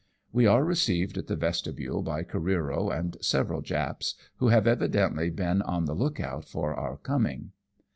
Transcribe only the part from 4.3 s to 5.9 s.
who have evidently been on